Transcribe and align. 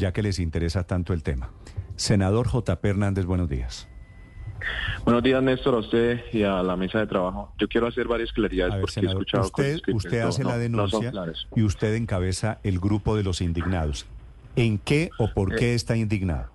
Ya 0.00 0.12
que 0.14 0.22
les 0.22 0.38
interesa 0.38 0.82
tanto 0.84 1.12
el 1.12 1.22
tema. 1.22 1.50
Senador 1.96 2.48
J.P. 2.48 2.88
Hernández, 2.88 3.26
buenos 3.26 3.50
días. 3.50 3.86
Buenos 5.04 5.22
días, 5.22 5.42
Néstor, 5.42 5.74
a 5.74 5.78
usted 5.78 6.20
y 6.32 6.42
a 6.42 6.62
la 6.62 6.74
mesa 6.76 7.00
de 7.00 7.06
trabajo. 7.06 7.52
Yo 7.58 7.68
quiero 7.68 7.86
hacer 7.86 8.08
varias 8.08 8.32
claridades 8.32 8.72
ver, 8.72 8.80
porque 8.80 8.92
he 8.92 8.94
senador, 9.02 9.22
escuchado 9.22 9.44
usted, 9.44 9.80
que 9.82 9.92
usted 9.92 10.20
hace 10.20 10.42
no- 10.42 10.48
la 10.48 10.56
denuncia 10.58 11.12
y 11.54 11.62
usted 11.62 11.94
encabeza 11.94 12.60
el 12.62 12.80
grupo 12.80 13.14
de 13.14 13.22
los 13.24 13.42
indignados. 13.42 14.06
¿En 14.56 14.78
qué 14.78 15.10
o 15.18 15.30
por 15.34 15.52
Eh, 15.52 15.56
qué 15.58 15.74
está 15.74 15.96
indignado? 15.98 16.50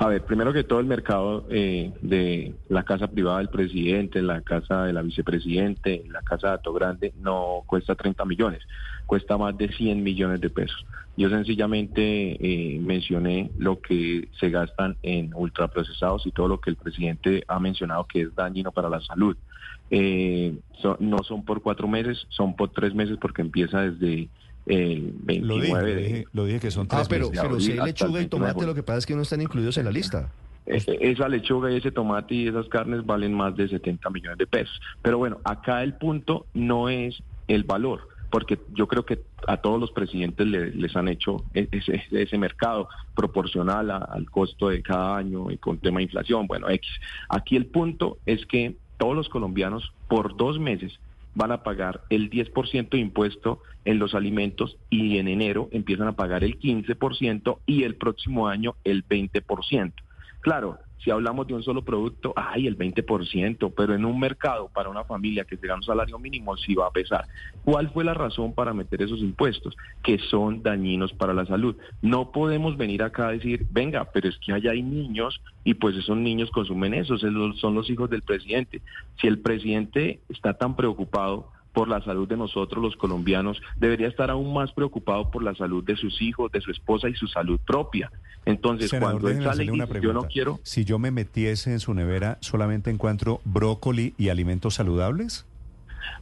A 0.00 0.06
ver, 0.06 0.24
primero 0.24 0.52
que 0.52 0.62
todo 0.62 0.78
el 0.78 0.86
mercado 0.86 1.44
eh, 1.50 1.92
de 2.02 2.54
la 2.68 2.84
casa 2.84 3.08
privada 3.08 3.38
del 3.38 3.48
presidente, 3.48 4.22
la 4.22 4.42
casa 4.42 4.84
de 4.84 4.92
la 4.92 5.02
vicepresidente, 5.02 6.04
la 6.08 6.22
casa 6.22 6.48
de 6.48 6.54
Ato 6.54 6.72
Grande 6.72 7.12
no 7.16 7.64
cuesta 7.66 7.96
30 7.96 8.24
millones, 8.24 8.60
cuesta 9.06 9.36
más 9.36 9.58
de 9.58 9.68
100 9.72 10.00
millones 10.00 10.40
de 10.40 10.50
pesos. 10.50 10.86
Yo 11.16 11.28
sencillamente 11.28 12.02
eh, 12.04 12.78
mencioné 12.78 13.50
lo 13.58 13.80
que 13.80 14.28
se 14.38 14.50
gastan 14.50 14.96
en 15.02 15.32
ultraprocesados 15.34 16.24
y 16.26 16.30
todo 16.30 16.46
lo 16.46 16.60
que 16.60 16.70
el 16.70 16.76
presidente 16.76 17.42
ha 17.48 17.58
mencionado 17.58 18.04
que 18.04 18.20
es 18.22 18.34
dañino 18.36 18.70
para 18.70 18.88
la 18.88 19.00
salud. 19.00 19.36
Eh, 19.90 20.56
so- 20.80 20.96
no 21.00 21.18
son 21.24 21.44
por 21.44 21.60
cuatro 21.60 21.88
meses, 21.88 22.24
son 22.28 22.54
por 22.54 22.70
tres 22.70 22.94
meses 22.94 23.16
porque 23.20 23.42
empieza 23.42 23.80
desde 23.90 24.28
el 24.68 25.12
29 25.22 25.42
Lo 25.42 25.60
dije, 25.60 25.72
lo 25.72 25.84
de... 25.86 25.96
dije, 25.96 26.24
lo 26.32 26.44
dije 26.44 26.60
que 26.60 26.70
son 26.70 26.86
Ah, 26.90 26.96
tres 26.96 27.08
pero, 27.08 27.28
meses. 27.30 27.42
pero 27.42 27.60
si 27.60 27.72
hay 27.72 27.78
lechuga 27.86 28.10
y 28.10 28.14
29 28.14 28.24
de 28.24 28.28
tomate, 28.28 28.66
lo 28.66 28.74
que 28.74 28.82
pasa 28.82 28.98
es 28.98 29.06
que 29.06 29.16
no 29.16 29.22
están 29.22 29.40
incluidos 29.42 29.76
en 29.78 29.84
la 29.86 29.90
lista. 29.90 30.30
Esa 30.66 31.28
lechuga 31.28 31.72
y 31.72 31.76
ese 31.76 31.90
tomate 31.90 32.34
y 32.34 32.48
esas 32.48 32.68
carnes 32.68 33.04
valen 33.06 33.32
más 33.32 33.56
de 33.56 33.68
70 33.68 34.10
millones 34.10 34.36
de 34.38 34.46
pesos. 34.46 34.78
Pero 35.00 35.16
bueno, 35.18 35.38
acá 35.44 35.82
el 35.82 35.94
punto 35.94 36.44
no 36.52 36.90
es 36.90 37.22
el 37.48 37.64
valor, 37.64 38.06
porque 38.30 38.58
yo 38.74 38.86
creo 38.86 39.06
que 39.06 39.18
a 39.46 39.56
todos 39.56 39.80
los 39.80 39.90
presidentes 39.92 40.46
le- 40.46 40.70
les 40.72 40.94
han 40.94 41.08
hecho 41.08 41.42
e- 41.54 41.68
ese, 41.72 42.02
ese 42.10 42.36
mercado 42.36 42.86
proporcional 43.14 43.90
a- 43.90 43.96
al 43.96 44.30
costo 44.30 44.68
de 44.68 44.82
cada 44.82 45.16
año 45.16 45.50
y 45.50 45.56
con 45.56 45.78
tema 45.78 45.98
de 46.00 46.04
inflación, 46.04 46.46
bueno, 46.46 46.68
X. 46.68 46.90
Aquí 47.30 47.56
el 47.56 47.64
punto 47.66 48.18
es 48.26 48.44
que 48.44 48.76
todos 48.98 49.16
los 49.16 49.30
colombianos 49.30 49.92
por 50.08 50.36
dos 50.36 50.58
meses 50.58 50.98
van 51.38 51.52
a 51.52 51.62
pagar 51.62 52.02
el 52.10 52.30
10% 52.30 52.90
de 52.90 52.98
impuesto 52.98 53.62
en 53.84 54.00
los 54.00 54.14
alimentos 54.14 54.76
y 54.90 55.18
en 55.18 55.28
enero 55.28 55.68
empiezan 55.70 56.08
a 56.08 56.16
pagar 56.16 56.42
el 56.42 56.58
15% 56.58 57.60
y 57.64 57.84
el 57.84 57.94
próximo 57.94 58.48
año 58.48 58.74
el 58.82 59.06
20%. 59.06 59.92
Claro, 60.40 60.80
si 61.02 61.10
hablamos 61.10 61.46
de 61.46 61.54
un 61.54 61.62
solo 61.62 61.82
producto, 61.82 62.32
ay, 62.36 62.66
el 62.66 62.76
20%, 62.76 63.72
pero 63.76 63.94
en 63.94 64.04
un 64.04 64.18
mercado 64.18 64.68
para 64.68 64.88
una 64.88 65.04
familia 65.04 65.44
que 65.44 65.56
gana 65.56 65.76
un 65.76 65.82
salario 65.82 66.18
mínimo 66.18 66.56
sí 66.56 66.74
va 66.74 66.86
a 66.86 66.90
pesar. 66.90 67.26
¿Cuál 67.64 67.90
fue 67.90 68.04
la 68.04 68.14
razón 68.14 68.52
para 68.52 68.74
meter 68.74 69.02
esos 69.02 69.20
impuestos? 69.20 69.76
Que 70.02 70.18
son 70.18 70.62
dañinos 70.62 71.12
para 71.12 71.34
la 71.34 71.46
salud. 71.46 71.76
No 72.02 72.32
podemos 72.32 72.76
venir 72.76 73.02
acá 73.02 73.28
a 73.28 73.32
decir, 73.32 73.66
venga, 73.70 74.10
pero 74.12 74.28
es 74.28 74.38
que 74.38 74.52
allá 74.52 74.72
hay 74.72 74.82
niños 74.82 75.40
y 75.64 75.74
pues 75.74 75.96
esos 75.96 76.16
niños 76.16 76.50
consumen 76.50 76.94
eso, 76.94 77.16
son 77.18 77.74
los 77.74 77.90
hijos 77.90 78.10
del 78.10 78.22
presidente. 78.22 78.82
Si 79.20 79.26
el 79.26 79.38
presidente 79.38 80.20
está 80.28 80.54
tan 80.54 80.74
preocupado 80.76 81.50
por 81.72 81.88
la 81.88 82.02
salud 82.02 82.26
de 82.26 82.36
nosotros 82.36 82.82
los 82.82 82.96
colombianos, 82.96 83.60
debería 83.76 84.08
estar 84.08 84.30
aún 84.30 84.52
más 84.52 84.72
preocupado 84.72 85.30
por 85.30 85.44
la 85.44 85.54
salud 85.54 85.84
de 85.84 85.96
sus 85.96 86.20
hijos, 86.20 86.50
de 86.50 86.60
su 86.60 86.72
esposa 86.72 87.08
y 87.08 87.14
su 87.14 87.28
salud 87.28 87.60
propia. 87.64 88.10
Entonces, 88.46 88.90
Senador, 88.90 89.20
cuando 89.20 89.28
él 89.28 89.34
déjeme 89.36 89.50
sale 89.50 89.64
y 89.64 89.66
hacerle 89.68 89.82
una 89.82 89.86
dice, 89.86 90.00
yo 90.00 90.12
no 90.12 90.22
quiero, 90.24 90.60
Si 90.62 90.84
yo 90.84 90.98
me 90.98 91.10
metiese 91.10 91.72
en 91.72 91.80
su 91.80 91.94
nevera, 91.94 92.38
¿solamente 92.40 92.90
encuentro 92.90 93.40
brócoli 93.44 94.14
y 94.16 94.28
alimentos 94.30 94.74
saludables? 94.74 95.44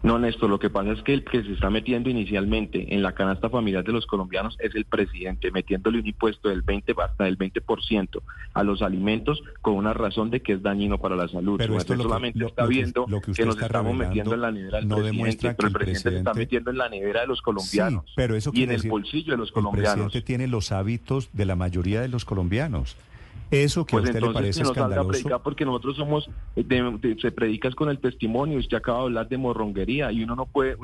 No, 0.03 0.19
Néstor, 0.19 0.49
lo 0.51 0.59
que 0.59 0.71
pasa 0.71 0.93
es 0.93 1.03
que 1.03 1.13
el 1.15 1.25
que 1.25 1.43
se 1.43 1.53
está 1.53 1.71
metiendo 1.71 2.11
inicialmente 2.11 2.95
en 2.95 3.03
la 3.03 3.13
canasta 3.13 3.49
familiar 3.51 3.83
de 3.85 3.93
los 3.93 4.07
colombianos 4.07 4.57
es 4.61 4.75
el 4.75 4.85
presidente, 4.85 5.51
metiéndole 5.51 5.99
un 6.01 6.07
impuesto 6.07 6.49
del 6.49 6.63
20 6.63 6.95
hasta 7.03 7.25
del 7.25 7.37
20% 7.39 8.21
a 8.55 8.63
los 8.63 8.83
alimentos 8.83 9.43
con 9.63 9.75
una 9.75 9.93
razón 9.93 10.31
de 10.31 10.41
que 10.41 10.53
es 10.55 10.63
dañino 10.63 10.99
para 10.99 11.17
la 11.17 11.29
salud. 11.29 11.57
Pero 11.59 11.77
esto 11.77 11.95
lo 11.95 12.05
solamente 12.05 12.45
está 12.45 12.63
lo 12.63 12.69
viendo 12.69 13.07
lo 13.09 13.21
que 13.21 13.31
usted 13.33 13.45
nos 13.47 13.55
está 13.57 13.67
estamos 13.67 13.97
metiendo 13.97 14.35
en 14.35 14.41
la 14.41 14.51
nevera 14.53 14.79
del 14.79 14.89
no 14.89 14.97
presidente, 14.97 15.17
demuestra 15.17 15.51
que 15.51 15.57
pero 15.57 15.69
el 15.69 15.73
el 15.73 15.79
presidente 15.79 16.11
se 16.11 16.17
está 16.19 16.33
presidente- 16.33 16.39
metiendo 16.39 16.71
en 16.71 16.79
la 16.79 16.89
nevera 16.89 17.21
de 17.23 17.27
los 17.27 17.43
colombianos 17.43 18.05
Sí, 18.07 18.13
pero 18.17 18.37
eso 18.37 18.51
y 18.51 18.53
en 18.53 18.57
quiere 18.57 18.73
el 18.75 18.79
decir- 18.81 18.91
bolsillo 18.91 19.33
de 19.33 19.39
los 19.39 19.49
El 19.49 19.55
colombianos. 19.55 19.93
presidente 19.95 20.21
tiene 20.27 20.47
los 20.47 20.73
hábitos 20.73 21.29
de 21.33 21.45
la 21.47 21.57
mayoría 21.57 22.01
de 22.01 22.09
los 22.09 22.25
colombianos. 22.25 22.97
Eso 23.49 23.87
que 23.87 23.93
Pues 23.93 24.05
a 24.05 24.09
usted 24.09 24.21
le 24.21 24.27
entonces 24.27 24.35
parece 24.35 24.59
que 24.59 24.65
nos 24.65 24.71
escandaloso. 24.77 25.09
predicar 25.11 25.43
porque 25.43 25.65
nosotros 25.65 25.97
somos, 25.97 26.29
de- 26.57 26.65
de- 27.01 27.17
se 27.21 27.31
predicas 27.31 27.75
con 27.77 27.89
el 27.89 28.01
testimonio, 28.01 28.59
usted 28.59 28.77
acaba 28.77 28.99
de 28.99 29.05
hablar 29.05 29.29
de 29.29 29.39
morronguería 29.39 30.11
y 30.11 30.25
uno 30.25 30.35
no 30.35 30.47
puede, 30.47 30.77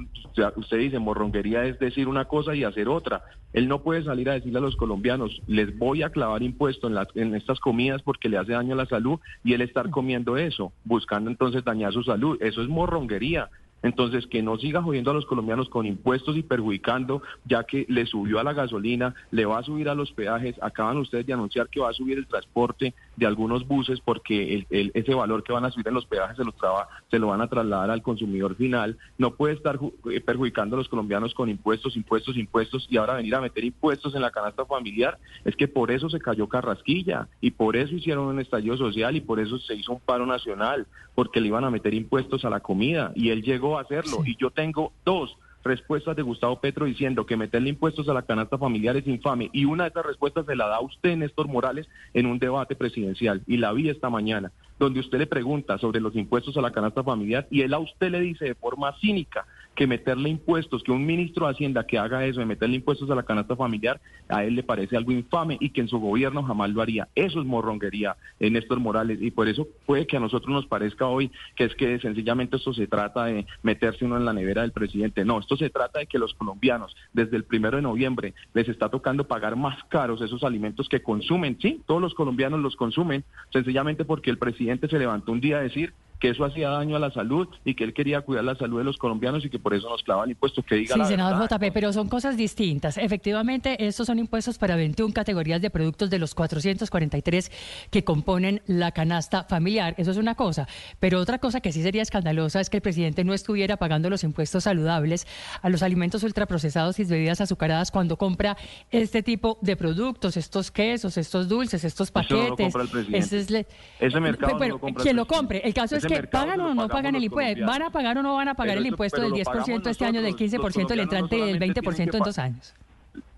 usted 0.57 0.79
dice 0.79 0.99
morronguería 1.01 1.65
es 1.65 1.79
decir 1.81 2.07
una 2.07 2.25
cosa 2.27 2.55
y 2.55 2.63
hacer 2.63 2.89
otra. 2.89 3.23
Él 3.53 3.67
no 3.69 3.83
puede 3.83 4.05
salir 4.05 4.31
a 4.31 4.35
decirle 4.35 4.59
a 4.59 4.63
los 4.63 4.77
colombianos, 4.77 5.43
les 5.47 5.77
voy 5.77 6.03
a 6.05 6.11
clavar 6.11 6.43
impuesto 6.43 6.87
en, 6.87 6.95
las, 6.95 7.09
en 7.17 7.35
estas 7.35 7.59
comidas 7.59 8.01
porque 8.03 8.29
le 8.29 8.39
hace 8.39 8.53
daño 8.53 8.75
a 8.75 8.77
la 8.79 8.87
salud 8.87 9.19
y 9.43 9.55
él 9.55 9.61
estar 9.63 9.91
comiendo 9.91 10.37
eso, 10.37 10.73
buscando 10.85 11.31
entonces 11.31 11.65
dañar 11.65 11.93
su 11.93 12.03
salud. 12.05 12.39
Eso 12.41 12.63
es 12.63 12.69
morronguería. 12.69 13.51
Entonces, 13.83 14.27
que 14.27 14.43
no 14.43 14.57
siga 14.59 14.83
jodiendo 14.83 15.11
a 15.11 15.15
los 15.15 15.27
colombianos 15.27 15.69
con 15.69 15.87
impuestos 15.87 16.37
y 16.37 16.43
perjudicando, 16.43 17.23
ya 17.45 17.65
que 17.65 17.85
le 17.89 18.07
subió 18.07 18.39
a 18.39 18.45
la 18.45 18.53
gasolina, 18.53 19.15
le 19.31 19.45
va 19.45 19.59
a 19.59 19.63
subir 19.63 19.89
a 19.89 19.95
los 19.95 20.13
peajes. 20.13 20.55
Acaban 20.63 20.99
ustedes 20.99 21.27
de 21.27 21.33
anunciar 21.33 21.69
que 21.69 21.81
va 21.81 21.91
a 21.91 21.93
subir 21.95 22.19
el 22.19 22.27
transporte 22.27 22.95
de 23.17 23.27
algunos 23.27 23.67
buses 23.67 24.01
porque 24.05 24.65
el- 24.71 24.91
ese 24.95 25.15
valor 25.15 25.43
que 25.43 25.53
van 25.53 25.65
a 25.65 25.71
subir 25.71 25.89
en 25.89 25.95
los 25.95 26.07
peajes 26.07 26.37
se, 26.37 26.45
los 26.45 26.55
traba- 26.57 26.89
se 27.11 27.19
lo 27.19 27.29
van 27.29 27.41
a 27.41 27.49
trasladar 27.49 27.91
al 27.91 28.03
consumidor 28.03 28.55
final. 28.57 28.97
No 29.19 29.33
puede 29.35 29.55
estar 29.55 29.79
eh, 30.11 30.21
perjudicando 30.21 30.77
a 30.77 30.79
los 30.79 30.89
colombianos 30.89 31.35
con 31.35 31.49
impuestos, 31.49 31.97
impuestos, 31.97 32.37
impuestos 32.37 32.87
y 32.89 32.97
ahora 32.97 33.15
venir 33.15 33.35
a 33.35 33.41
meter 33.41 33.65
impuestos 33.65 34.15
en 34.15 34.23
la 34.23 34.31
canasta 34.31 34.65
familiar. 34.65 35.19
Es 35.45 35.57
que 35.57 35.69
por 35.69 35.91
eso 35.91 36.09
se 36.09 36.21
cayó 36.21 36.49
Carrasquilla 36.49 37.29
y 37.41 37.51
por 37.51 37.77
eso 37.77 37.95
hicieron 37.95 38.27
un 38.27 38.41
estallido 38.41 38.77
social 38.77 39.17
y 39.17 39.21
por 39.21 39.41
eso 39.41 39.59
se 39.59 39.75
hizo 39.75 39.93
un 39.93 40.01
paro 40.01 40.25
nacional, 40.27 40.87
porque 41.15 41.41
le 41.41 41.49
iban 41.49 41.65
a 41.65 41.71
meter 41.71 41.95
impuestos 41.95 42.45
a 42.45 42.51
la 42.51 42.61
comida 42.61 43.13
y 43.15 43.31
él 43.31 43.43
llegó 43.43 43.72
a 43.79 43.83
hacerlo. 43.83 44.23
Y 44.25 44.37
yo 44.37 44.51
tengo 44.51 44.93
dos 45.05 45.37
respuestas 45.65 46.17
de 46.17 46.23
Gustavo 46.23 46.61
Petro 46.61 46.87
diciendo 46.87 47.25
que 47.25 47.37
meterle 47.37 47.69
impuestos 47.69 48.09
a 48.09 48.15
la 48.15 48.23
canasta 48.23 48.59
familiar 48.59 48.97
es 48.97 49.07
infame. 49.07 49.51
Y 49.53 49.65
una 49.65 49.85
de 49.85 49.91
esas 49.91 50.07
respuestas 50.07 50.47
se 50.47 50.57
la 50.57 50.67
da 50.67 50.81
usted, 50.81 51.17
Néstor 51.17 51.49
Morales, 51.49 51.89
en 52.15 52.27
un 52.27 52.39
debate 52.39 52.75
presidencial. 52.75 53.43
Y 53.47 53.59
la 53.59 53.73
vi 53.73 53.89
esta 53.89 54.11
mañana, 54.11 54.53
donde 54.79 55.01
usted 55.01 55.19
le 55.19 55.27
pregunta 55.27 55.79
sobre 55.79 56.01
los 56.01 56.17
impuestos 56.17 56.57
a 56.57 56.63
la 56.63 56.73
canasta 56.73 57.03
familiar 57.03 57.47
y 57.51 57.61
él 57.61 57.75
a 57.75 57.79
usted 57.79 58.11
le 58.11 58.21
dice 58.21 58.47
de 58.47 58.55
forma 58.55 58.93
cínica 59.01 59.47
que 59.75 59.87
meterle 59.87 60.29
impuestos, 60.29 60.83
que 60.83 60.93
un 60.93 61.07
ministro 61.07 61.47
de 61.47 61.53
Hacienda 61.53 61.87
que 61.87 61.99
haga 61.99 62.25
eso, 62.25 62.41
de 62.41 62.47
meterle 62.47 62.77
impuestos 62.77 63.11
a 63.11 63.15
la 63.15 63.23
canasta 63.23 63.57
familiar, 63.57 64.01
a 64.29 64.45
él 64.45 64.55
le 64.55 64.63
parece 64.63 64.97
algo 64.97 65.13
infame 65.13 65.57
y 65.61 65.71
que 65.71 65.81
en 65.81 65.89
su 65.89 65.99
gobierno 65.99 66.43
jamás 66.43 66.71
lo 66.71 66.83
haría. 66.83 67.09
Eso 67.15 67.41
es 67.41 67.47
morronguería, 67.47 68.17
eh, 68.41 68.51
Néstor 68.51 68.81
Morales, 68.81 69.21
y 69.21 69.31
por 69.31 69.49
eso 69.49 69.67
puede 69.87 70.07
que 70.07 70.17
a 70.17 70.21
nosotros 70.21 70.51
nos 70.51 70.67
parezca 70.67 71.07
hoy 71.07 71.31
que 71.57 71.65
es 71.65 71.75
que 71.75 71.99
sencillamente 72.01 72.57
esto 72.57 72.73
se 72.75 72.87
trata 72.87 73.25
de 73.27 73.47
meterse 73.63 74.05
uno 74.05 74.17
en 74.17 74.25
la 74.25 74.33
nevera 74.33 74.63
del 74.63 74.73
presidente. 74.73 75.25
No, 75.25 75.39
esto 75.39 75.57
se 75.57 75.71
trata 75.71 76.01
de 76.01 76.07
que 76.07 76.19
los 76.19 76.35
colombianos, 76.35 76.95
desde 77.13 77.37
el 77.37 77.45
primero 77.45 77.77
de 77.77 77.83
noviembre, 77.83 78.35
les 78.55 78.69
está 78.69 78.89
tocando 78.89 79.25
pagar 79.25 79.57
más 79.57 79.83
caros 79.85 80.21
esos 80.21 80.45
alimentos 80.45 80.89
que 80.89 81.03
consumen. 81.03 81.59
Sí, 81.61 81.83
todos 81.87 82.01
los 82.01 82.15
colombianos 82.15 82.61
los 82.61 82.77
consumen, 82.77 83.25
sencillamente 83.53 84.05
porque 84.05 84.31
el 84.31 84.39
presidente 84.39 84.89
se 84.89 84.99
levantó 84.99 85.33
un 85.33 85.41
día 85.41 85.59
a 85.59 85.63
decir 85.63 85.93
que 86.23 86.29
eso 86.31 86.45
hacía 86.45 86.69
daño 86.71 86.95
a 86.95 87.01
la 87.01 87.11
salud 87.11 87.49
y 87.65 87.75
que 87.75 87.83
él 87.83 87.93
quería 87.93 88.21
cuidar 88.21 88.45
la 88.45 88.55
salud 88.55 88.79
de 88.79 88.85
los 88.85 88.97
colombianos 88.97 89.45
y 89.45 89.51
que 89.51 89.59
por 89.59 89.75
eso 89.75 89.89
nos 89.91 90.05
clavan 90.05 90.31
impuestos. 90.31 90.65
Que 90.65 90.77
diga 90.77 90.95
Sí, 90.95 91.01
la 91.01 91.07
senador 91.07 91.41
verdad. 91.41 91.59
JP, 91.59 91.73
pero 91.75 91.93
son 91.93 92.09
cosas 92.09 92.37
distintas. 92.37 92.97
Efectivamente, 92.97 93.85
estos 93.85 94.07
son 94.07 94.21
impuestos 94.21 94.57
para 94.57 94.77
21 94.77 95.13
categorías 95.13 95.61
de 95.61 95.69
productos 95.69 96.11
de 96.11 96.21
los 96.21 96.37
443 96.37 97.51
que 97.91 98.05
componen 98.05 98.63
la 98.67 98.93
canasta 98.93 99.43
familiar. 99.43 99.97
Eso 99.99 100.13
es 100.13 100.17
una 100.17 100.37
cosa. 100.37 100.69
Pero 101.01 101.19
otra 101.19 101.39
cosa 101.39 101.61
que 101.61 101.73
sí 101.73 101.83
sería 101.83 102.03
escandalosa 102.03 102.61
es 102.61 102.71
que 102.71 102.77
el 102.77 102.83
presidente 102.83 103.25
no 103.25 103.35
estuviera 103.35 103.77
pagando 103.77 104.09
los 104.09 104.23
impuestos 104.23 104.63
saludables 104.63 105.27
a 105.61 105.69
los 105.71 105.83
alimentos 105.83 106.23
ultraprocesados 106.23 107.01
y 107.01 107.05
bebidas 107.05 107.41
azucaradas 107.41 107.91
cuando 107.91 108.17
compra 108.17 108.57
este 108.93 109.25
tipo 109.25 109.59
de 109.61 109.77
productos, 109.77 110.37
estos 110.37 110.71
quesos, 110.71 111.17
estos 111.17 111.49
dulces, 111.49 111.83
estos 111.83 112.11
Eso 112.11 112.15
no 112.15 112.23
lo 112.23 112.29
paquetes. 112.51 112.67
compra 112.73 112.83
el 112.83 112.89
presidente. 112.91 113.19
Ese 113.19 113.39
es 113.41 113.51
le- 113.51 113.67
Ese 113.99 114.21
mercado 114.21 114.57
no 114.57 114.69
lo 114.69 114.79
compra 114.79 114.89
el 114.89 115.03
quien 115.03 115.17
lo 115.17 115.25
presidente. 115.25 115.27
compre. 115.27 115.63
El 115.65 115.75
caso 115.75 115.97
Ese 115.97 116.07
es 116.07 116.12
que 116.12 116.12
pagan 116.31 116.61
o 116.61 116.75
no 116.75 116.89
pagan 116.89 117.15
el 117.15 117.25
impuesto. 117.25 117.67
¿Van 117.67 117.83
a 117.83 117.91
pagar 117.91 118.19
o 118.19 118.23
no 118.23 118.35
van 118.35 118.49
a 118.49 118.55
pagar 118.55 118.75
Pero 118.75 118.81
el 118.81 118.87
impuesto 118.87 119.21
del 119.21 119.31
lo 119.31 119.37
10% 119.37 119.45
pagamos 119.45 119.87
este 119.87 120.05
año, 120.05 120.23
del 120.23 120.33
nosotros. 120.33 120.75
15% 120.75 120.89
del 120.89 120.99
Los 120.99 121.05
entrante 121.05 121.37
y 121.37 121.41
del 121.41 121.59
colombianos 121.59 121.77
no 121.77 121.83
20% 121.83 121.83
solamente 121.83 122.17
en 122.17 122.23
dos 122.23 122.39
años? 122.39 122.75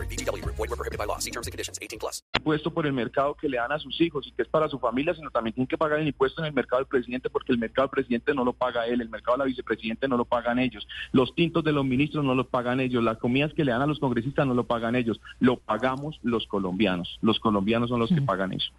necessary. 0.00 0.40
BGW. 0.40 0.44
Void 0.44 0.70
were 0.70 0.76
prohibited 0.76 0.98
by 0.98 1.04
law. 1.06 1.18
See 1.18 1.30
terms 1.30 1.46
and 1.46 1.52
conditions. 1.52 1.78
18 1.80 1.98
plus. 1.98 2.22
impuesto 2.34 2.70
por 2.70 2.86
el 2.86 2.92
mercado 2.92 3.34
que 3.34 3.48
le 3.48 3.58
dan 3.58 3.72
a 3.72 3.78
sus 3.78 4.00
hijos 4.00 4.26
y 4.26 4.32
que 4.32 4.42
es 4.42 4.48
para 4.48 4.68
su 4.68 4.78
familia, 4.78 5.14
sino 5.14 5.30
también 5.30 5.54
tienen 5.54 5.66
que 5.66 5.76
pagar 5.76 6.00
el 6.00 6.06
impuesto 6.06 6.40
en 6.40 6.46
el 6.46 6.52
mercado 6.52 6.80
del 6.80 6.86
presidente 6.86 7.28
porque 7.28 7.52
el 7.52 7.58
mercado 7.58 7.88
del 7.88 7.90
presidente 7.90 8.34
no 8.34 8.44
lo 8.44 8.52
paga 8.52 8.86
él, 8.86 9.00
el 9.00 9.08
mercado 9.08 9.36
de 9.36 9.44
la 9.44 9.44
vicepresidente 9.44 10.08
no 10.08 10.16
lo 10.16 10.24
pagan 10.24 10.58
ellos, 10.58 10.86
los 11.12 11.34
tintos 11.34 11.62
de 11.64 11.72
los 11.72 11.84
ministros 11.84 12.24
no 12.24 12.34
lo 12.34 12.46
pagan 12.46 12.80
ellos, 12.80 13.02
las 13.02 13.18
comidas 13.18 13.52
que 13.52 13.64
le 13.64 13.72
dan 13.72 13.82
a 13.82 13.86
los 13.86 13.98
congresistas 13.98 14.46
no 14.46 14.54
lo 14.54 14.64
pagan 14.64 14.96
ellos, 14.96 15.20
lo 15.38 15.56
pagamos 15.56 16.18
los 16.22 16.46
colombianos, 16.46 17.18
los 17.20 17.38
colombianos 17.40 17.90
son 17.90 18.00
los 18.00 18.08
que 18.08 18.22
pagan 18.22 18.52
eso. 18.52 18.72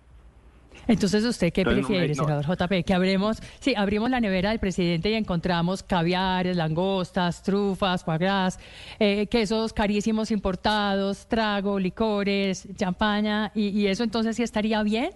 Entonces, 0.88 1.24
¿usted 1.24 1.54
qué 1.54 1.62
Entonces, 1.62 1.84
no, 1.84 1.88
prefiere, 1.88 2.16
no. 2.16 2.24
senador 2.24 2.46
JP? 2.46 2.86
Que 2.86 2.94
abremos, 2.94 3.38
sí, 3.60 3.74
abrimos 3.76 4.10
la 4.10 4.20
nevera 4.20 4.50
del 4.50 4.60
presidente 4.60 5.10
y 5.10 5.14
encontramos 5.14 5.84
caviares, 5.84 6.58
langostas, 6.58 7.44
trufas, 7.44 8.04
foie 8.04 8.18
gras, 8.18 8.60
eh, 9.00 9.28
quesos 9.28 9.74
carísimos 9.74 10.32
importados, 10.32 11.28
trago, 11.28 11.80
licores, 11.80 12.68
champaña, 12.76 13.52
y, 13.56 13.70
y 13.70 13.88
eso 13.88 14.04
entonces 14.04 14.36
sí 14.36 14.44
estaría 14.44 14.82
bien. 14.84 15.12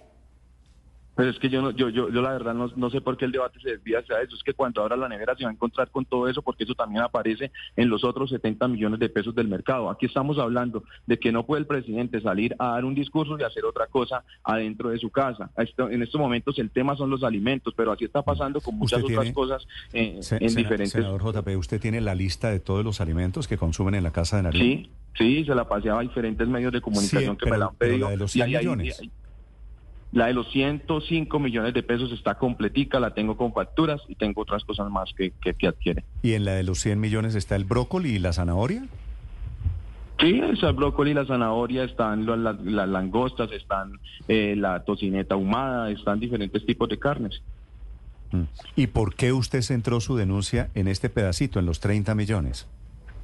Pero 1.16 1.30
es 1.30 1.38
que 1.38 1.48
yo, 1.48 1.62
no, 1.62 1.70
yo, 1.70 1.88
yo, 1.88 2.10
yo 2.10 2.20
la 2.20 2.32
verdad 2.32 2.52
no, 2.52 2.70
no 2.76 2.90
sé 2.90 3.00
por 3.00 3.16
qué 3.16 3.24
el 3.24 3.32
debate 3.32 3.58
se 3.60 3.70
desvía 3.70 4.00
hacia 4.00 4.20
eso. 4.20 4.36
Es 4.36 4.42
que 4.42 4.52
cuando 4.52 4.82
abra 4.82 4.96
la 4.96 5.08
nevera 5.08 5.34
se 5.34 5.44
va 5.44 5.50
a 5.50 5.52
encontrar 5.54 5.90
con 5.90 6.04
todo 6.04 6.28
eso, 6.28 6.42
porque 6.42 6.64
eso 6.64 6.74
también 6.74 7.02
aparece 7.02 7.50
en 7.74 7.88
los 7.88 8.04
otros 8.04 8.28
70 8.30 8.68
millones 8.68 9.00
de 9.00 9.08
pesos 9.08 9.34
del 9.34 9.48
mercado. 9.48 9.88
Aquí 9.88 10.04
estamos 10.06 10.38
hablando 10.38 10.84
de 11.06 11.18
que 11.18 11.32
no 11.32 11.46
puede 11.46 11.60
el 11.60 11.66
presidente 11.66 12.20
salir 12.20 12.54
a 12.58 12.72
dar 12.72 12.84
un 12.84 12.94
discurso 12.94 13.38
y 13.38 13.42
hacer 13.44 13.64
otra 13.64 13.86
cosa 13.86 14.24
adentro 14.44 14.90
de 14.90 14.98
su 14.98 15.08
casa. 15.10 15.50
Esto- 15.56 15.88
en 15.88 16.02
estos 16.02 16.20
momentos 16.20 16.58
el 16.58 16.70
tema 16.70 16.94
son 16.96 17.08
los 17.08 17.22
alimentos, 17.24 17.72
pero 17.74 17.92
así 17.92 18.04
está 18.04 18.20
pasando 18.22 18.60
con 18.60 18.76
muchas 18.76 19.02
otras 19.02 19.20
tiene- 19.20 19.32
cosas 19.34 19.66
eh, 19.94 20.18
Se- 20.20 20.36
en 20.36 20.50
sena- 20.50 20.62
diferentes... 20.62 20.92
Senador 20.92 21.22
JP, 21.22 21.56
¿usted 21.56 21.80
tiene 21.80 22.02
la 22.02 22.14
lista 22.14 22.50
de 22.50 22.60
todos 22.60 22.84
los 22.84 23.00
alimentos 23.00 23.48
que 23.48 23.56
consumen 23.56 23.94
en 23.94 24.02
la 24.02 24.10
Casa 24.12 24.36
de 24.36 24.42
Nariño? 24.42 24.64
Sí, 24.64 24.90
sí, 25.16 25.44
se 25.46 25.54
la 25.54 25.66
pasé 25.66 25.88
a 25.88 25.98
diferentes 26.00 26.46
medios 26.46 26.72
de 26.72 26.82
comunicación 26.82 27.36
Sí, 27.40 27.44
que 27.44 27.50
me 27.50 27.56
la 27.56 27.66
han 27.66 27.74
pedido. 27.76 28.04
la 28.06 28.10
de 28.10 28.16
los 28.18 28.30
y 28.36 28.40
100 28.40 28.46
ahí- 28.48 28.54
ahí- 28.56 28.60
millones. 28.66 29.00
La 30.12 30.26
de 30.26 30.34
los 30.34 30.50
105 30.50 31.38
millones 31.38 31.74
de 31.74 31.82
pesos 31.82 32.12
está 32.12 32.36
completica, 32.36 33.00
la 33.00 33.12
tengo 33.12 33.36
con 33.36 33.52
facturas 33.52 34.00
y 34.08 34.14
tengo 34.14 34.42
otras 34.42 34.64
cosas 34.64 34.90
más 34.90 35.12
que, 35.14 35.32
que, 35.42 35.54
que 35.54 35.68
adquiere. 35.68 36.04
¿Y 36.22 36.34
en 36.34 36.44
la 36.44 36.52
de 36.52 36.62
los 36.62 36.78
100 36.80 36.98
millones 37.00 37.34
está 37.34 37.56
el 37.56 37.64
brócoli 37.64 38.10
y 38.10 38.18
la 38.18 38.32
zanahoria? 38.32 38.84
Sí, 40.18 40.40
el 40.40 40.72
brócoli, 40.72 41.12
la 41.12 41.26
zanahoria, 41.26 41.84
están 41.84 42.24
las 42.24 42.88
langostas, 42.88 43.52
están 43.52 43.92
eh, 44.28 44.54
la 44.56 44.82
tocineta 44.82 45.34
ahumada, 45.34 45.90
están 45.90 46.20
diferentes 46.20 46.64
tipos 46.64 46.88
de 46.88 46.98
carnes. 46.98 47.42
Mm. 48.32 48.44
¿Y 48.76 48.86
por 48.86 49.14
qué 49.14 49.32
usted 49.32 49.60
centró 49.60 50.00
su 50.00 50.16
denuncia 50.16 50.70
en 50.74 50.88
este 50.88 51.10
pedacito, 51.10 51.58
en 51.58 51.66
los 51.66 51.80
30 51.80 52.14
millones? 52.14 52.66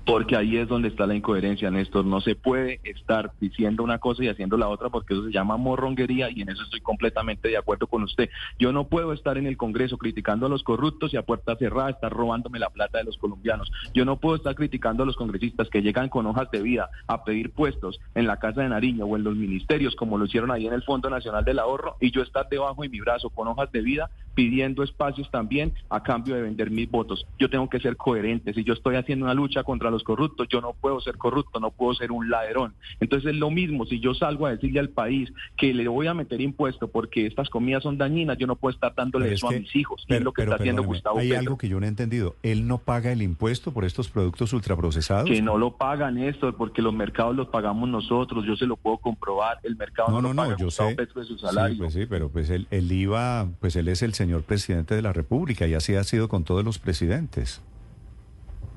Porque 0.04 0.36
ahí 0.36 0.56
es 0.56 0.68
donde 0.68 0.88
está 0.88 1.06
la 1.06 1.14
incoherencia, 1.14 1.70
Néstor. 1.70 2.04
No 2.04 2.20
se 2.20 2.34
puede 2.34 2.80
estar 2.84 3.32
diciendo 3.40 3.84
una 3.84 3.98
cosa 3.98 4.24
y 4.24 4.28
haciendo 4.28 4.56
la 4.56 4.68
otra 4.68 4.90
porque 4.90 5.14
eso 5.14 5.24
se 5.24 5.32
llama 5.32 5.56
morronguería 5.56 6.28
y 6.30 6.42
en 6.42 6.48
eso 6.48 6.62
estoy 6.64 6.80
completamente 6.80 7.48
de 7.48 7.56
acuerdo 7.56 7.86
con 7.86 8.02
usted. 8.02 8.28
Yo 8.58 8.72
no 8.72 8.88
puedo 8.88 9.12
estar 9.12 9.38
en 9.38 9.46
el 9.46 9.56
Congreso 9.56 9.98
criticando 9.98 10.46
a 10.46 10.48
los 10.48 10.64
corruptos 10.64 11.14
y 11.14 11.16
a 11.16 11.22
puerta 11.22 11.54
cerrada 11.56 11.90
estar 11.90 12.12
robándome 12.12 12.58
la 12.58 12.70
plata 12.70 12.98
de 12.98 13.04
los 13.04 13.16
colombianos. 13.16 13.70
Yo 13.94 14.04
no 14.04 14.16
puedo 14.16 14.36
estar 14.36 14.56
criticando 14.56 15.04
a 15.04 15.06
los 15.06 15.16
congresistas 15.16 15.68
que 15.68 15.82
llegan 15.82 16.08
con 16.08 16.26
hojas 16.26 16.50
de 16.50 16.62
vida 16.62 16.90
a 17.06 17.22
pedir 17.24 17.50
puestos 17.50 18.00
en 18.14 18.26
la 18.26 18.38
Casa 18.38 18.62
de 18.62 18.68
Nariño 18.68 19.04
o 19.06 19.16
en 19.16 19.22
los 19.22 19.36
ministerios 19.36 19.94
como 19.94 20.18
lo 20.18 20.24
hicieron 20.24 20.50
ahí 20.50 20.66
en 20.66 20.72
el 20.72 20.82
Fondo 20.82 21.10
Nacional 21.10 21.44
del 21.44 21.60
Ahorro 21.60 21.96
y 22.00 22.10
yo 22.10 22.22
estar 22.22 22.48
debajo 22.48 22.82
de 22.82 22.88
mi 22.88 23.00
brazo 23.00 23.30
con 23.30 23.46
hojas 23.48 23.70
de 23.70 23.82
vida 23.82 24.10
pidiendo 24.34 24.82
espacios 24.82 25.30
también 25.30 25.72
a 25.90 26.02
cambio 26.02 26.34
de 26.34 26.42
vender 26.42 26.70
mis 26.70 26.90
votos. 26.90 27.26
Yo 27.38 27.48
tengo 27.50 27.68
que 27.68 27.80
ser 27.80 27.96
coherente. 27.96 28.54
Si 28.54 28.64
yo 28.64 28.72
estoy 28.74 28.96
haciendo 28.96 29.24
una 29.26 29.34
lucha 29.34 29.62
contra 29.64 29.90
los 29.90 30.02
corruptos, 30.02 30.48
yo 30.50 30.60
no 30.60 30.72
puedo 30.72 31.00
ser 31.00 31.16
corrupto, 31.18 31.60
no 31.60 31.70
puedo 31.70 31.94
ser 31.94 32.12
un 32.12 32.30
ladrón. 32.30 32.74
Entonces 33.00 33.32
es 33.32 33.36
lo 33.36 33.50
mismo, 33.50 33.86
si 33.86 34.00
yo 34.00 34.14
salgo 34.14 34.46
a 34.46 34.50
decirle 34.50 34.80
al 34.80 34.88
país 34.90 35.32
que 35.56 35.74
le 35.74 35.86
voy 35.88 36.06
a 36.06 36.14
meter 36.14 36.40
impuesto 36.40 36.88
porque 36.88 37.26
estas 37.26 37.48
comidas 37.50 37.82
son 37.82 37.98
dañinas, 37.98 38.38
yo 38.38 38.46
no 38.46 38.56
puedo 38.56 38.74
estar 38.74 38.94
dándole 38.94 39.32
eso 39.32 39.48
que- 39.48 39.56
a 39.56 39.60
mis 39.60 39.76
hijos. 39.76 40.04
pero- 40.08 40.18
es 40.18 40.24
lo 40.24 40.32
que 40.32 40.42
pero 40.42 40.52
está 40.52 40.62
haciendo 40.62 40.82
Gustavo 40.82 41.18
Hay 41.18 41.32
algo 41.32 41.58
que 41.58 41.68
yo 41.68 41.78
no 41.80 41.86
he 41.86 41.88
entendido. 41.88 42.34
¿Él 42.42 42.66
no 42.66 42.78
paga 42.78 43.12
el 43.12 43.22
impuesto 43.22 43.72
por 43.72 43.84
estos 43.84 44.08
productos 44.08 44.52
ultraprocesados? 44.52 45.28
Que 45.28 45.42
no 45.42 45.58
lo 45.58 45.76
pagan 45.76 46.18
esto, 46.18 46.54
porque 46.56 46.82
los 46.82 46.94
mercados 46.94 47.36
los 47.36 47.48
pagamos 47.48 47.88
nosotros, 47.88 48.44
yo 48.46 48.56
se 48.56 48.66
lo 48.66 48.76
puedo 48.76 48.98
comprobar, 48.98 49.58
el 49.62 49.76
mercado 49.76 50.08
no, 50.10 50.16
No, 50.16 50.22
no, 50.22 50.28
lo 50.28 50.34
no, 50.34 50.42
paga 50.42 50.56
yo 50.58 50.64
Gustavo 50.66 50.90
sé. 50.90 50.96
Petro 50.96 51.20
de 51.20 51.26
su 51.26 51.34
Sí, 51.34 51.40
salario. 51.46 51.78
pues 51.78 51.92
sí, 51.94 52.06
pero 52.06 52.28
pues 52.30 52.50
él, 52.50 52.66
él 52.70 52.90
iba, 52.92 53.48
pues 53.60 53.76
él 53.76 53.88
es 53.88 54.02
el 54.02 54.14
señor 54.22 54.42
presidente 54.42 54.94
de 54.94 55.02
la 55.02 55.12
República 55.12 55.66
y 55.66 55.74
así 55.74 55.94
ha 55.96 56.04
sido 56.04 56.28
con 56.28 56.44
todos 56.44 56.64
los 56.64 56.78
presidentes. 56.78 57.60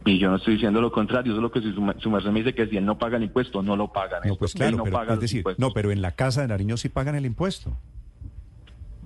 Y 0.05 0.19
yo 0.19 0.29
no 0.29 0.35
estoy 0.35 0.55
diciendo 0.55 0.81
lo 0.81 0.91
contrario, 0.91 1.31
eso 1.31 1.39
es 1.39 1.41
lo 1.43 1.51
que 1.51 1.61
su, 1.61 1.93
su 1.99 2.09
merced 2.09 2.29
me 2.31 2.39
dice 2.39 2.53
que 2.53 2.67
si 2.67 2.77
él 2.77 2.85
no 2.85 2.97
paga 2.97 3.17
el 3.17 3.23
impuesto, 3.23 3.63
no 3.63 3.75
lo 3.75 3.91
pagan. 3.91 4.21
No, 4.25 4.35
pues 4.35 4.53
claro, 4.53 4.77
no 4.77 4.83
pero, 4.83 4.93
paga 4.95 5.13
es 5.13 5.15
los 5.17 5.21
decir, 5.21 5.37
impuestos. 5.39 5.59
no, 5.59 5.73
pero 5.73 5.91
en 5.91 6.01
la 6.01 6.11
Casa 6.11 6.41
de 6.41 6.47
Nariño 6.47 6.77
sí 6.77 6.89
pagan 6.89 7.15
el 7.15 7.25
impuesto. 7.25 7.75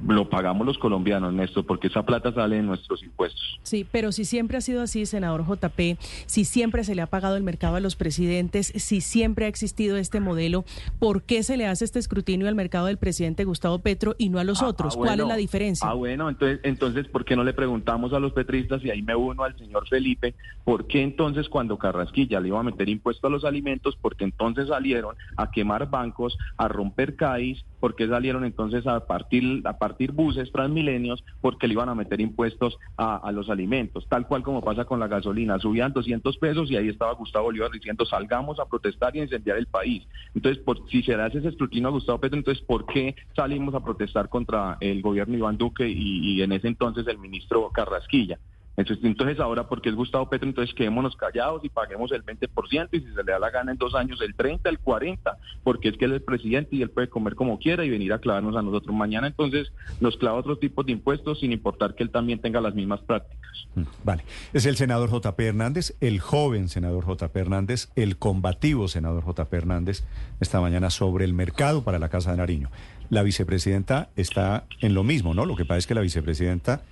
Lo 0.08 0.30
pagamos 0.30 0.66
los 0.66 0.78
colombianos, 0.78 1.34
Néstor, 1.34 1.66
porque 1.66 1.88
esa 1.88 2.04
plata 2.04 2.34
sale 2.34 2.56
de 2.58 2.62
nuestros 2.64 3.04
impuestos. 3.04 3.60
Sí, 3.64 3.86
pero 3.92 4.12
si 4.14 4.24
siempre 4.24 4.58
ha 4.58 4.62
sido 4.62 4.82
así, 4.82 5.06
senador 5.06 5.46
JP, 5.46 5.98
si 6.26 6.46
siempre 6.46 6.84
se 6.86 6.96
le 6.96 7.02
ha 7.02 7.08
pagado 7.08 7.36
el 7.36 7.44
mercado 7.44 7.76
a 7.76 7.80
los 7.82 7.96
presidentes, 7.98 8.72
si 8.76 9.02
siempre 9.02 9.46
ha 9.46 9.48
existido 9.50 9.98
este 9.98 10.20
modelo, 10.22 10.64
¿por 11.00 11.24
qué 11.24 11.44
se 11.44 11.58
le 11.58 11.68
hace 11.68 11.84
este 11.84 12.00
escrutinio 12.00 12.48
al 12.48 12.56
mercado 12.56 12.86
del 12.88 12.98
presidente 12.98 13.44
Gustavo 13.44 13.80
Petro 13.80 14.16
y 14.18 14.30
no 14.30 14.40
a 14.40 14.44
los 14.46 14.62
Ah, 14.64 14.68
otros? 14.68 14.94
ah, 14.94 14.98
¿Cuál 14.98 15.10
bueno. 15.10 15.24
es 15.24 15.30
la 15.30 15.36
diferencia? 15.36 15.88
Ah, 15.90 15.94
bueno, 15.94 16.30
entonces, 16.30 16.60
entonces, 16.64 17.08
¿por 17.10 17.26
qué 17.26 17.36
no 17.36 17.44
le 17.44 17.54
preguntamos 17.54 18.14
a 18.14 18.20
los 18.20 18.32
petristas 18.32 18.84
y 18.86 18.90
ahí 18.92 19.02
me 19.02 19.16
uno 19.16 19.44
al 19.44 19.58
señor 19.58 19.88
Felipe, 19.90 20.34
por 20.64 20.88
qué 20.88 21.02
entonces 21.04 21.50
cuando 21.50 21.78
Carrasquilla 21.78 22.40
le 22.40 22.48
iba 22.48 22.60
a 22.60 22.64
meter 22.64 22.88
impuesto 22.88 23.28
a 23.28 23.30
los 23.30 23.44
alimentos, 23.44 23.98
porque 24.02 24.24
entonces 24.24 24.70
salieron 24.70 25.16
a 25.36 25.52
quemar 25.52 25.90
bancos, 25.90 26.38
a 26.58 26.68
romper 26.70 27.16
CAIs, 27.18 27.64
porque 27.80 28.08
salieron 28.08 28.46
entonces 28.46 28.86
a 28.88 29.06
partir, 29.06 29.62
a 29.66 29.78
partir 29.78 30.12
buses 30.12 30.52
transmilenios, 30.52 31.24
porque 31.42 31.68
le 31.68 31.74
iban 31.74 31.90
a 31.90 31.96
meter 31.96 32.22
impuestos 32.22 32.78
a, 32.98 33.32
los 33.32 33.50
alimentos, 33.50 34.08
tal 34.10 34.28
cual 34.28 34.44
como 34.44 34.62
pasa 34.62 34.86
con 34.86 35.00
la 35.00 35.08
gasolina, 35.08 35.60
subían 35.60 35.94
200 35.94 36.38
pesos 36.38 36.72
y 36.72 36.78
ahí 36.78 36.90
estaba 36.90 37.14
Gustavo 37.14 37.46
Bolívar 37.46 37.72
diciendo 37.72 38.06
salgamos 38.06 38.60
a 38.60 38.66
protestar 38.66 39.16
y 39.16 39.20
a 39.20 39.24
incendiar 39.24 39.58
el 39.58 39.68
país. 39.68 40.08
Entonces, 40.34 40.62
por, 40.64 40.88
si 40.90 41.04
se 41.04 41.14
hace 41.14 41.40
ese 41.40 41.50
escrutinio 41.50 41.90
a 41.90 41.92
Gustavo 41.92 42.20
Petro, 42.20 42.38
entonces 42.38 42.64
¿por 42.66 42.86
qué 42.86 43.16
salimos 43.36 43.76
a 43.76 43.84
protestar 43.84 44.30
contra 44.30 44.78
el 44.80 45.02
gobierno 45.02 45.38
Iván 45.38 45.58
Duque 45.58 45.88
y 45.88 46.42
en 46.42 46.52
ese 46.52 46.68
entonces 46.68 47.08
el 47.08 47.20
ministro 47.20 47.70
Carrasquilla? 47.72 48.40
Entonces, 48.80 49.04
entonces 49.04 49.40
ahora, 49.42 49.68
porque 49.68 49.90
es 49.90 49.96
Gustavo 49.96 50.30
Petro, 50.30 50.48
entonces 50.48 50.74
quedémonos 50.74 51.18
callados 51.18 51.66
y 51.66 51.70
paguemos 51.70 52.14
el 52.14 52.24
20% 52.24 52.90
y 52.94 53.02
si 53.02 53.08
se 53.08 53.24
le 53.24 53.32
da 53.34 53.38
la 53.38 53.50
gana 53.50 53.74
en 53.74 53.78
dos 53.78 53.94
años 53.94 54.22
el 54.22 54.34
30, 54.34 54.70
el 54.70 54.80
40, 54.80 55.38
porque 55.66 55.90
es 55.90 55.98
que 55.98 56.06
él 56.06 56.12
es 56.12 56.20
el 56.20 56.24
presidente 56.24 56.78
y 56.78 56.82
él 56.82 56.90
puede 56.90 57.10
comer 57.10 57.36
como 57.36 57.60
quiera 57.60 57.84
y 57.84 57.90
venir 57.90 58.14
a 58.14 58.20
clavarnos 58.20 58.56
a 58.56 58.62
nosotros. 58.62 58.96
Mañana 58.96 59.28
entonces 59.28 59.74
nos 60.00 60.16
clava 60.16 60.38
otros 60.38 60.62
tipos 60.62 60.86
de 60.86 60.94
impuestos 60.94 61.42
sin 61.42 61.52
importar 61.52 61.94
que 61.94 62.04
él 62.04 62.10
también 62.10 62.40
tenga 62.40 62.62
las 62.62 62.74
mismas 62.74 63.02
prácticas. 63.02 63.68
Mm, 63.76 63.84
Vale, 64.06 64.24
es 64.54 64.66
el 64.66 64.78
senador 64.78 65.10
JP 65.10 65.38
Hernández, 65.42 65.98
el 66.00 66.22
joven 66.22 66.70
senador 66.70 67.06
JP 67.06 67.36
Hernández, 67.36 67.90
el 67.98 68.16
combativo 68.16 68.88
senador 68.88 69.26
JP 69.26 69.54
Hernández, 69.54 70.06
esta 70.40 70.62
mañana 70.62 70.90
sobre 70.90 71.26
el 71.26 71.34
mercado 71.34 71.84
para 71.84 72.00
la 72.00 72.08
Casa 72.08 72.32
de 72.32 72.38
Nariño. 72.38 72.70
La 73.10 73.24
vicepresidenta 73.24 74.08
está 74.16 74.64
en 74.80 74.94
lo 74.94 75.04
mismo, 75.04 75.34
¿no? 75.34 75.46
Lo 75.46 75.58
que 75.58 75.66
pasa 75.66 75.80
es 75.80 75.88
que 75.88 75.96
la 75.96 76.02
vicepresidenta 76.02 76.84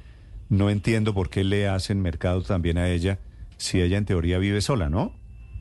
no 0.49 0.69
entiendo 0.69 1.13
por 1.13 1.29
qué 1.29 1.43
le 1.43 1.67
hacen 1.67 2.01
mercado 2.01 2.41
también 2.41 2.77
a 2.77 2.89
ella 2.89 3.19
si 3.57 3.81
ella 3.81 3.97
en 3.97 4.05
teoría 4.05 4.37
vive 4.37 4.61
sola, 4.61 4.89
¿no? 4.89 5.13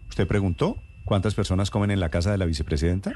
¿Usted 0.09 0.27
preguntó 0.27 0.77
cuántas 1.05 1.35
personas 1.35 1.71
comen 1.71 1.91
en 1.91 2.01
la 2.01 2.11
casa 2.11 2.31
de 2.31 2.39
la 2.39 2.45
vicepresidenta? 2.45 3.13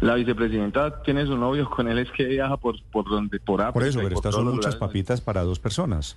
La 0.00 0.14
vicepresidenta 0.14 1.02
tiene 1.02 1.24
su 1.26 1.36
novio, 1.36 1.68
con 1.70 1.88
él 1.88 1.98
es 1.98 2.10
que 2.10 2.24
viaja 2.24 2.56
por, 2.56 2.82
por 2.92 3.08
donde, 3.08 3.40
por 3.40 3.60
África 3.60 3.72
Por 3.72 3.84
eso, 3.84 4.00
pero 4.02 4.14
estas 4.14 4.34
son 4.34 4.44
muchas 4.44 4.56
lugares. 4.56 4.76
papitas 4.76 5.20
para 5.20 5.42
dos 5.42 5.58
personas. 5.58 6.16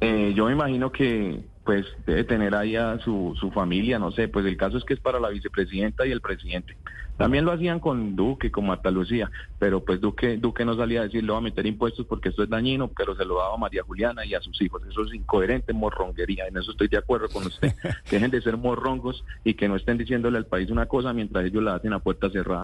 Eh, 0.00 0.32
yo 0.34 0.46
me 0.46 0.52
imagino 0.52 0.90
que, 0.90 1.44
pues 1.64 1.86
debe 2.06 2.24
tener 2.24 2.54
ahí 2.54 2.76
a 2.76 2.98
su, 2.98 3.34
su 3.40 3.50
familia, 3.50 3.98
no 3.98 4.12
sé, 4.12 4.28
pues 4.28 4.44
el 4.46 4.56
caso 4.56 4.76
es 4.76 4.84
que 4.84 4.94
es 4.94 5.00
para 5.00 5.18
la 5.18 5.30
vicepresidenta 5.30 6.06
y 6.06 6.12
el 6.12 6.20
presidente. 6.20 6.76
También 7.16 7.44
lo 7.44 7.52
hacían 7.52 7.78
con 7.78 8.16
Duque, 8.16 8.50
con 8.50 8.66
Marta 8.66 8.90
Lucía, 8.90 9.30
pero 9.58 9.84
pues 9.84 10.00
Duque, 10.00 10.36
Duque 10.36 10.64
no 10.64 10.76
salía 10.76 11.00
a 11.00 11.04
decir, 11.04 11.22
le 11.22 11.30
va 11.30 11.38
a 11.38 11.42
meter 11.42 11.64
impuestos 11.64 12.06
porque 12.06 12.30
esto 12.30 12.42
es 12.42 12.50
dañino, 12.50 12.88
pero 12.88 13.14
se 13.14 13.24
lo 13.24 13.38
daba 13.38 13.54
a 13.54 13.58
María 13.58 13.84
Juliana 13.84 14.24
y 14.26 14.34
a 14.34 14.40
sus 14.40 14.60
hijos. 14.60 14.82
Eso 14.88 15.04
es 15.04 15.14
incoherente, 15.14 15.72
morronguería, 15.72 16.48
en 16.48 16.56
eso 16.56 16.72
estoy 16.72 16.88
de 16.88 16.98
acuerdo 16.98 17.28
con 17.28 17.46
usted. 17.46 17.72
Dejen 18.10 18.30
de 18.30 18.42
ser 18.42 18.56
morrongos 18.56 19.24
y 19.44 19.54
que 19.54 19.68
no 19.68 19.76
estén 19.76 19.96
diciéndole 19.96 20.38
al 20.38 20.46
país 20.46 20.70
una 20.70 20.86
cosa 20.86 21.12
mientras 21.12 21.44
ellos 21.44 21.62
la 21.62 21.76
hacen 21.76 21.92
a 21.92 22.00
puerta 22.00 22.30
cerrada. 22.30 22.63